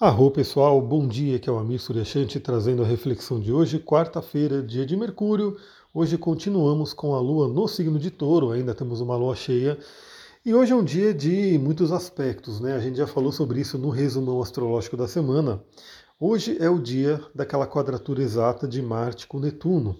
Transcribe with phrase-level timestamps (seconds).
[0.00, 4.60] Arro pessoal, bom dia, que é o Amir Suryashanti trazendo a reflexão de hoje, quarta-feira,
[4.60, 5.56] dia de Mercúrio.
[5.94, 9.78] Hoje continuamos com a Lua no signo de Touro, ainda temos uma Lua cheia.
[10.44, 12.74] E hoje é um dia de muitos aspectos, né?
[12.74, 15.62] A gente já falou sobre isso no resumão astrológico da semana.
[16.18, 19.96] Hoje é o dia daquela quadratura exata de Marte com Netuno.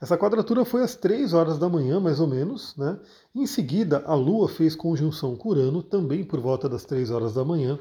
[0.00, 2.98] Essa quadratura foi às 3 horas da manhã, mais ou menos, né?
[3.34, 7.44] Em seguida, a Lua fez conjunção com Urano, também por volta das 3 horas da
[7.44, 7.78] manhã.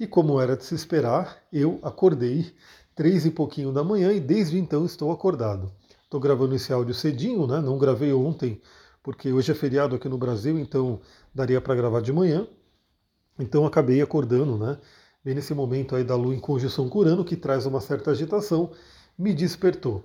[0.00, 2.54] E como era de se esperar, eu acordei
[2.94, 5.70] três e pouquinho da manhã e desde então estou acordado.
[6.02, 7.60] Estou gravando esse áudio cedinho, né?
[7.60, 8.62] Não gravei ontem,
[9.02, 11.00] porque hoje é feriado aqui no Brasil, então
[11.34, 12.48] daria para gravar de manhã.
[13.38, 14.78] Então acabei acordando, né?
[15.22, 18.70] Bem nesse momento aí da Lua em conjunção com Urano, que traz uma certa agitação,
[19.18, 20.02] me despertou.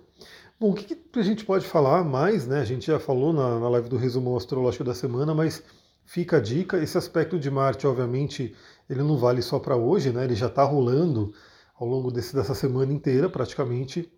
[0.60, 2.60] Bom, o que, que a gente pode falar mais, né?
[2.60, 5.64] A gente já falou na, na live do resumo astrológico da semana, mas
[6.06, 6.78] fica a dica.
[6.78, 8.56] Esse aspecto de Marte, obviamente,
[8.90, 10.24] ele não vale só para hoje, né?
[10.24, 11.34] Ele já está rolando
[11.76, 14.12] ao longo desse, dessa semana inteira, praticamente.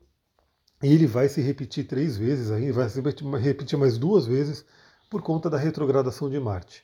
[0.83, 3.01] E ele vai se repetir três vezes aí, vai se
[3.41, 4.65] repetir mais duas vezes
[5.09, 6.83] por conta da retrogradação de Marte.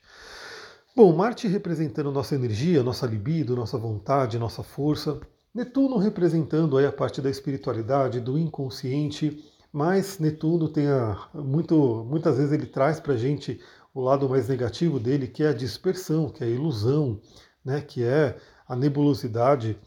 [0.95, 5.19] Bom, Marte representando nossa energia, nossa libido, nossa vontade, nossa força.
[5.53, 12.38] Netuno representando aí a parte da espiritualidade, do inconsciente, mas Netuno tem a, muito, muitas
[12.38, 13.59] vezes ele traz para a gente
[13.93, 17.19] o lado mais negativo dele, que é a dispersão, que é a ilusão,
[17.66, 19.77] né, que é a nebulosidade.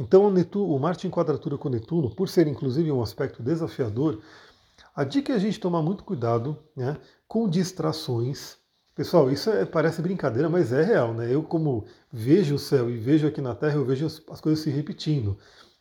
[0.00, 4.22] Então, o, Netuno, o Marte em quadratura com Netuno, por ser inclusive um aspecto desafiador,
[4.96, 6.96] a dica é a gente tomar muito cuidado né,
[7.28, 8.56] com distrações.
[8.94, 11.12] Pessoal, isso é, parece brincadeira, mas é real.
[11.12, 11.34] Né?
[11.34, 14.62] Eu, como vejo o céu e vejo aqui na Terra, eu vejo as, as coisas
[14.62, 15.36] se repetindo,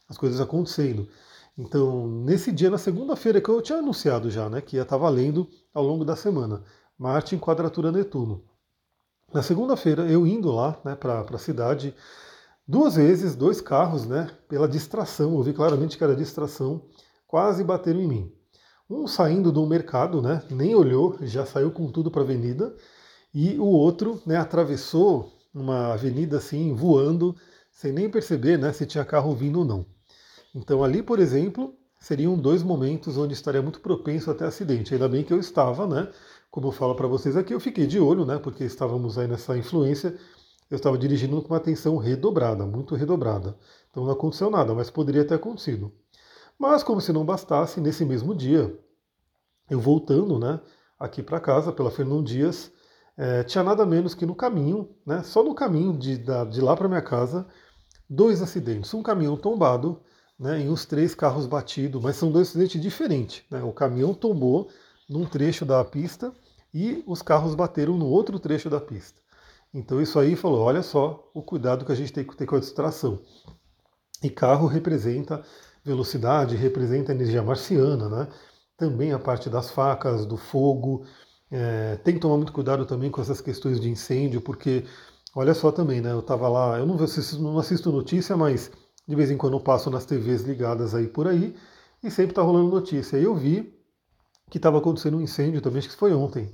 [0.09, 1.07] as coisas acontecendo.
[1.55, 5.47] Então, nesse dia, na segunda-feira, que eu tinha anunciado já, né, que ia estar valendo
[5.71, 6.63] ao longo da semana,
[6.97, 8.43] Marte em quadratura Netuno.
[9.31, 11.93] Na segunda-feira, eu indo lá né, para a cidade,
[12.67, 16.81] duas vezes, dois carros, né, pela distração, eu vi claramente que era distração,
[17.27, 18.33] quase bateram em mim.
[18.89, 22.75] Um saindo do mercado, né, nem olhou, já saiu com tudo para a avenida,
[23.33, 27.35] e o outro né, atravessou uma avenida assim, voando,
[27.71, 29.85] sem nem perceber né, se tinha carro vindo ou não.
[30.53, 34.93] Então ali, por exemplo, seriam dois momentos onde estaria muito propenso até acidente.
[34.93, 36.09] Ainda bem que eu estava, né?
[36.51, 38.37] Como eu falo para vocês aqui, eu fiquei de olho, né?
[38.37, 40.15] Porque estávamos aí nessa influência.
[40.69, 43.57] Eu estava dirigindo com uma atenção redobrada, muito redobrada.
[43.89, 45.91] Então não aconteceu nada, mas poderia ter acontecido.
[46.59, 48.77] Mas como se não bastasse, nesse mesmo dia,
[49.69, 50.59] eu voltando, né?
[50.99, 52.71] Aqui para casa pela Fernão Dias,
[53.17, 55.21] é, tinha nada menos que no caminho, né?
[55.23, 57.47] Só no caminho de, da, de lá para minha casa,
[58.09, 58.93] dois acidentes.
[58.93, 60.01] Um caminhão tombado
[60.39, 63.43] né, e os três carros batidos, mas são dois acidentes diferentes.
[63.49, 63.61] Né?
[63.63, 64.69] O caminhão tombou
[65.09, 66.33] num trecho da pista
[66.73, 69.21] e os carros bateram no outro trecho da pista.
[69.73, 72.55] Então isso aí falou, olha só o cuidado que a gente tem que ter com
[72.55, 73.19] a distração.
[74.21, 75.43] E carro representa
[75.83, 78.27] velocidade, representa energia marciana, né?
[78.77, 81.05] Também a parte das facas, do fogo.
[81.55, 84.85] É, tem que tomar muito cuidado também com essas questões de incêndio, porque
[85.35, 86.11] olha só também, né?
[86.11, 88.71] Eu estava lá, eu não assisto, não assisto notícia, mas
[89.07, 91.55] de vez em quando eu passo nas TVs ligadas aí por aí
[92.01, 93.19] e sempre está rolando notícia.
[93.19, 93.71] Aí eu vi
[94.49, 96.51] que estava acontecendo um incêndio também, acho que foi ontem,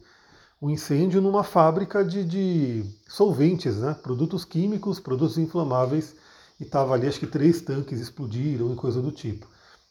[0.61, 3.93] um incêndio numa fábrica de, de solventes, né?
[4.03, 6.13] produtos químicos, produtos inflamáveis,
[6.59, 9.47] e estava ali, acho que três tanques explodiram e coisa do tipo.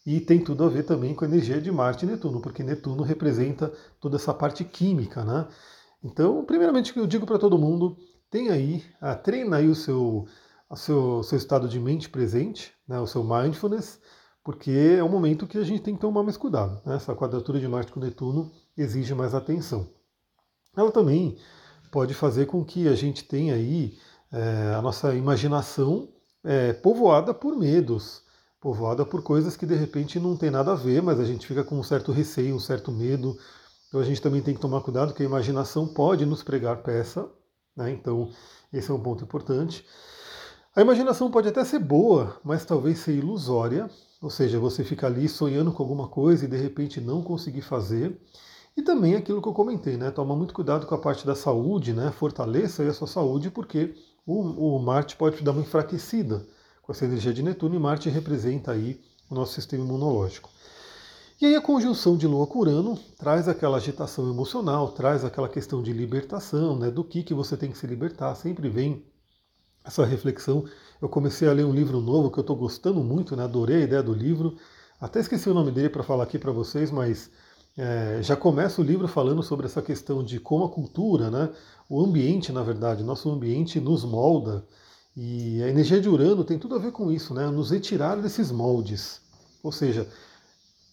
[0.09, 3.03] E tem tudo a ver também com a energia de Marte e Netuno, porque Netuno
[3.03, 3.71] representa
[4.01, 5.47] toda essa parte química, né?
[6.03, 7.95] Então, primeiramente, eu digo para todo mundo,
[8.31, 10.27] tem aí, ah, treina aí o seu,
[10.71, 14.01] o seu, seu estado de mente presente, né, o seu mindfulness,
[14.43, 16.81] porque é um momento que a gente tem que tomar mais cuidado.
[16.87, 16.97] Né?
[16.97, 19.91] Essa quadratura de Marte com Netuno exige mais atenção.
[20.75, 21.37] Ela também
[21.93, 23.99] pode fazer com que a gente tenha aí
[24.33, 26.09] é, a nossa imaginação
[26.43, 28.27] é, povoada por medos,
[28.61, 31.63] povoada por coisas que de repente não tem nada a ver, mas a gente fica
[31.63, 33.37] com um certo receio, um certo medo.
[33.89, 37.29] Então a gente também tem que tomar cuidado que a imaginação pode nos pregar peça,
[37.77, 37.91] né?
[37.91, 38.31] então
[38.73, 39.85] esse é um ponto importante.
[40.75, 43.89] A imaginação pode até ser boa, mas talvez ser ilusória,
[44.21, 48.21] ou seja, você fica ali sonhando com alguma coisa e de repente não conseguir fazer.
[48.77, 50.11] E também aquilo que eu comentei, né?
[50.11, 52.13] Toma muito cuidado com a parte da saúde, né?
[52.13, 53.95] Fortaleça a sua saúde, porque
[54.25, 56.47] o, o Marte pode dar uma enfraquecida
[56.89, 58.99] com essa energia de Netuno e Marte representa aí
[59.31, 60.49] o nosso sistema imunológico.
[61.39, 65.83] E aí a conjunção de Lua com Urano traz aquela agitação emocional, traz aquela questão
[65.83, 66.91] de libertação, né?
[66.91, 69.05] Do que, que você tem que se libertar, sempre vem
[69.85, 70.65] essa reflexão.
[70.99, 73.45] Eu comecei a ler um livro novo que eu estou gostando muito, né?
[73.45, 74.57] adorei a ideia do livro.
[74.99, 77.31] Até esqueci o nome dele para falar aqui para vocês, mas
[77.77, 81.51] é, já começa o livro falando sobre essa questão de como a cultura, né,
[81.87, 84.65] o ambiente, na verdade, nosso ambiente nos molda
[85.21, 87.45] E a energia de Urano tem tudo a ver com isso, né?
[87.51, 89.21] Nos retirar desses moldes.
[89.65, 90.09] Ou seja,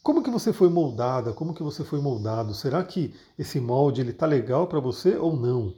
[0.01, 1.31] como que você foi moldada?
[1.31, 2.51] Como que você foi moldado?
[2.55, 5.75] Será que esse molde ele tá legal para você ou não?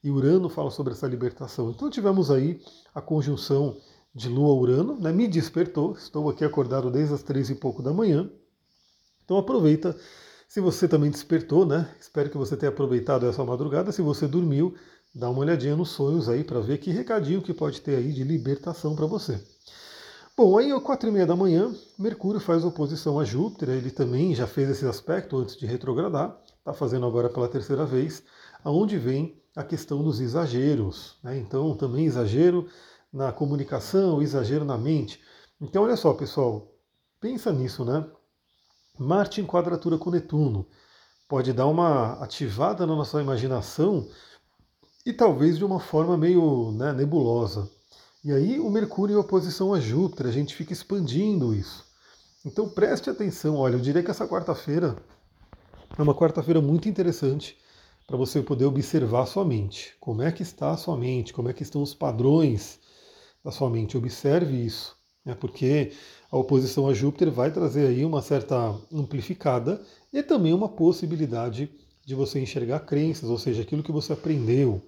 [0.00, 1.70] E Urano fala sobre essa libertação.
[1.70, 2.60] Então tivemos aí
[2.94, 3.76] a conjunção
[4.14, 5.10] de Lua-Urano, né?
[5.10, 8.30] me despertou, estou aqui acordado desde as três e pouco da manhã.
[9.24, 9.98] Então aproveita,
[10.46, 11.92] se você também despertou, né?
[12.00, 13.90] Espero que você tenha aproveitado essa madrugada.
[13.90, 14.76] Se você dormiu,
[15.14, 18.24] dá uma olhadinha nos sonhos aí para ver que recadinho que pode ter aí de
[18.24, 19.42] libertação para você.
[20.36, 24.34] Bom, aí às quatro e meia da manhã, Mercúrio faz oposição a Júpiter, ele também
[24.34, 28.22] já fez esse aspecto antes de retrogradar, está fazendo agora pela terceira vez,
[28.62, 31.16] aonde vem a questão dos exageros.
[31.24, 31.38] Né?
[31.38, 32.68] Então, também exagero
[33.12, 35.20] na comunicação, exagero na mente.
[35.60, 36.72] Então, olha só, pessoal,
[37.20, 38.06] pensa nisso, né?
[38.96, 40.68] Marte em quadratura com Netuno
[41.28, 44.08] pode dar uma ativada na nossa imaginação
[45.08, 47.66] e talvez de uma forma meio né, nebulosa.
[48.22, 51.82] E aí o Mercúrio em oposição a Júpiter, a gente fica expandindo isso.
[52.44, 54.94] Então preste atenção, olha, eu diria que essa quarta-feira
[55.96, 57.56] é uma quarta-feira muito interessante
[58.06, 59.96] para você poder observar a sua mente.
[59.98, 61.32] Como é que está a sua mente?
[61.32, 62.78] Como é que estão os padrões
[63.42, 63.96] da sua mente?
[63.96, 64.94] Observe isso,
[65.24, 65.34] né?
[65.34, 65.90] porque
[66.30, 69.80] a oposição a Júpiter vai trazer aí uma certa amplificada
[70.12, 74.82] e também uma possibilidade de você enxergar crenças, ou seja, aquilo que você aprendeu.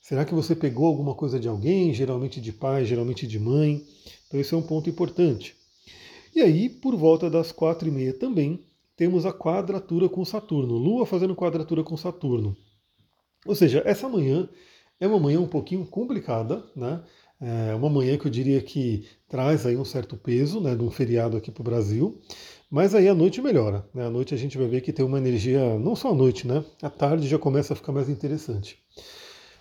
[0.00, 3.82] Será que você pegou alguma coisa de alguém, geralmente de pai, geralmente de mãe?
[4.28, 5.56] Então esse é um ponto importante.
[6.34, 8.60] E aí, por volta das quatro e meia também,
[8.96, 12.56] temos a quadratura com Saturno, Lua fazendo quadratura com Saturno.
[13.46, 14.48] Ou seja, essa manhã
[15.00, 17.02] é uma manhã um pouquinho complicada, né?
[17.40, 20.90] É uma manhã que eu diria que traz aí um certo peso, né, de um
[20.90, 22.20] feriado aqui para o Brasil,
[22.70, 24.06] mas aí a noite melhora, né?
[24.06, 26.64] À noite a gente vai ver que tem uma energia, não só à noite, né?
[26.82, 28.78] À tarde já começa a ficar mais interessante.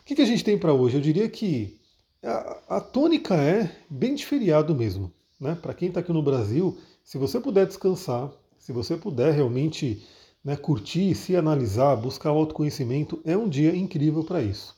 [0.02, 0.98] O que, que a gente tem para hoje?
[0.98, 1.80] Eu diria que
[2.24, 5.12] a, a, tônica é bem de feriado mesmo.
[5.40, 5.56] Né?
[5.56, 10.04] Para quem está aqui no Brasil, se você puder descansar, se você puder realmente
[10.44, 14.76] né, curtir, se analisar, buscar autoconhecimento, é um dia incrível para isso.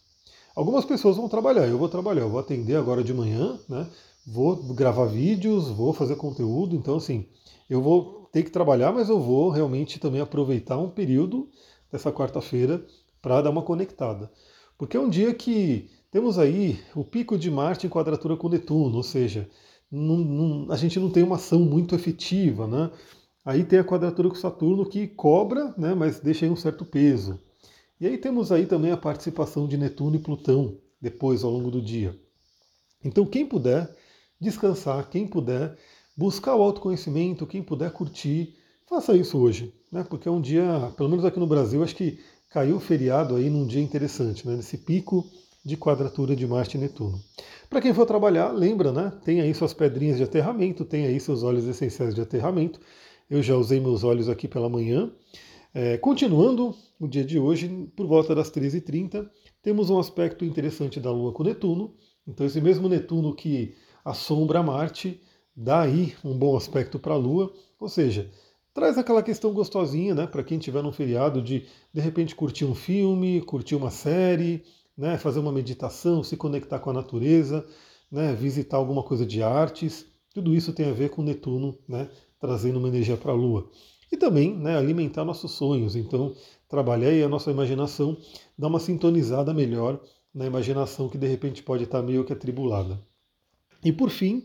[0.56, 3.88] Algumas pessoas vão trabalhar, eu vou trabalhar, eu vou atender agora de manhã, né?
[4.26, 7.26] Vou gravar vídeos, vou fazer conteúdo, então assim,
[7.70, 11.50] eu vou ter que trabalhar, mas eu vou realmente também aproveitar um período
[11.92, 12.86] dessa quarta-feira
[13.22, 14.32] para dar uma conectada.
[14.78, 18.98] Porque é um dia que temos aí o pico de Marte em quadratura com Netuno,
[18.98, 19.50] ou seja,
[19.92, 22.92] não, não, a gente não tem uma ação muito efetiva, né?
[23.46, 27.40] Aí tem a quadratura com Saturno que cobra, né, mas deixa aí um certo peso.
[28.02, 31.82] E aí temos aí também a participação de Netuno e Plutão depois ao longo do
[31.82, 32.20] dia.
[33.04, 33.96] Então quem puder
[34.40, 35.78] descansar, quem puder
[36.16, 38.56] buscar o autoconhecimento, quem puder curtir,
[38.88, 40.06] faça isso hoje, né?
[40.08, 43.50] Porque é um dia, pelo menos aqui no Brasil, acho que caiu o feriado aí
[43.50, 45.26] num dia interessante, né, nesse pico
[45.66, 47.20] de quadratura de Marte e Netuno.
[47.70, 49.12] Para quem for trabalhar, lembra, né?
[49.26, 52.80] Tem aí suas pedrinhas de aterramento, tem aí seus óleos essenciais de aterramento.
[53.30, 55.12] Eu já usei meus óleos aqui pela manhã.
[55.74, 59.28] É, continuando o dia de hoje, por volta das 13h30,
[59.62, 61.96] temos um aspecto interessante da Lua com Netuno.
[62.28, 63.76] Então, esse mesmo Netuno que
[64.06, 65.20] assombra Marte
[65.56, 68.30] dá aí um bom aspecto para a Lua, ou seja,
[68.74, 72.76] traz aquela questão gostosinha, né, para quem tiver no feriado de de repente curtir um
[72.76, 74.64] filme, curtir uma série,
[74.98, 77.66] né, fazer uma meditação, se conectar com a natureza,
[78.12, 80.06] né, visitar alguma coisa de artes.
[80.34, 82.10] Tudo isso tem a ver com Netuno, né,
[82.40, 83.70] trazendo uma energia para a Lua.
[84.12, 85.96] E também né, alimentar nossos sonhos.
[85.96, 86.34] Então,
[86.70, 88.18] trabalhar aí a nossa imaginação,
[88.58, 90.00] dar uma sintonizada melhor
[90.34, 93.00] na imaginação que de repente pode estar meio que atribulada.
[93.86, 94.44] E por fim,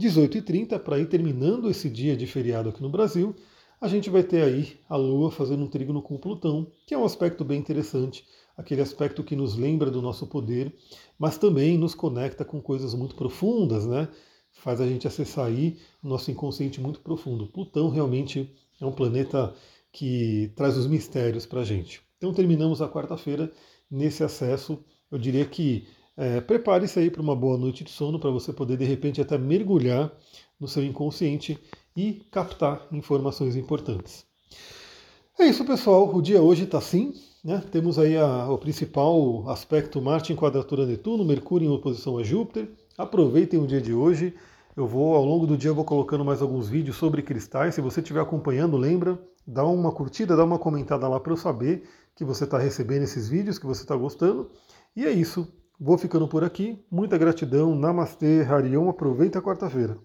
[0.00, 3.36] 18h30, para ir terminando esse dia de feriado aqui no Brasil,
[3.78, 7.04] a gente vai ter aí a Lua fazendo um trígono com Plutão, que é um
[7.04, 8.24] aspecto bem interessante,
[8.56, 10.74] aquele aspecto que nos lembra do nosso poder,
[11.18, 14.08] mas também nos conecta com coisas muito profundas, né?
[14.50, 17.48] Faz a gente acessar aí o nosso inconsciente muito profundo.
[17.48, 19.54] Plutão realmente é um planeta
[19.92, 22.00] que traz os mistérios para a gente.
[22.16, 23.52] Então terminamos a quarta-feira
[23.90, 24.82] nesse acesso.
[25.10, 25.86] Eu diria que
[26.20, 29.38] é, prepare-se aí para uma boa noite de sono, para você poder de repente até
[29.38, 30.12] mergulhar
[30.60, 31.58] no seu inconsciente
[31.96, 34.26] e captar informações importantes.
[35.38, 36.14] É isso, pessoal.
[36.14, 37.14] O dia hoje está assim.
[37.42, 37.64] Né?
[37.72, 42.70] Temos aí a, o principal aspecto Marte em quadratura Netuno, Mercúrio em oposição a Júpiter.
[42.98, 44.34] Aproveitem o dia de hoje.
[44.76, 47.74] Eu vou, ao longo do dia, vou colocando mais alguns vídeos sobre cristais.
[47.74, 51.88] Se você estiver acompanhando, lembra, dá uma curtida, dá uma comentada lá para eu saber
[52.14, 54.50] que você está recebendo esses vídeos, que você está gostando.
[54.94, 55.50] E é isso.
[55.80, 56.78] Vou ficando por aqui.
[56.90, 57.74] Muita gratidão.
[57.74, 58.90] Namastê, Harion.
[58.90, 59.96] Aproveita a quarta-feira.